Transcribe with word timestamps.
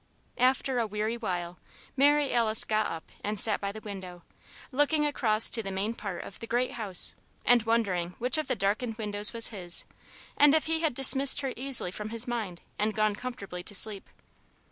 After 0.55 0.79
a 0.79 0.87
weary 0.87 1.15
while, 1.15 1.59
Mary 1.95 2.33
Alice 2.33 2.63
got 2.63 2.87
up 2.87 3.11
and 3.23 3.39
sat 3.39 3.61
by 3.61 3.71
the 3.71 3.81
window, 3.81 4.23
looking 4.71 5.05
across 5.05 5.51
to 5.51 5.61
the 5.61 5.69
main 5.69 5.93
part 5.93 6.23
of 6.23 6.39
the 6.39 6.47
great 6.47 6.71
house 6.71 7.13
and 7.45 7.61
wondering 7.67 8.15
which 8.17 8.39
of 8.39 8.47
the 8.47 8.55
darkened 8.55 8.97
windows 8.97 9.31
was 9.31 9.49
his 9.49 9.85
and 10.35 10.55
if 10.55 10.65
he 10.65 10.79
had 10.79 10.95
dismissed 10.95 11.41
her 11.41 11.53
easily 11.55 11.91
from 11.91 12.09
his 12.09 12.27
mind 12.27 12.61
and 12.79 12.95
gone 12.95 13.13
comfortably 13.15 13.61
to 13.61 13.75
sleep. 13.75 14.09